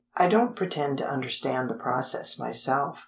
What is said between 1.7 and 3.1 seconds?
process myself.